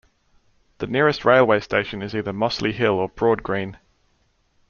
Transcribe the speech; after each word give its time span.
The 0.79 0.87
nearest 0.87 1.25
railway 1.25 1.59
station 1.59 2.01
is 2.01 2.15
either 2.15 2.33
Mossley 2.33 2.71
Hill 2.73 2.93
or 2.93 3.07
Broadgreen. 3.07 3.77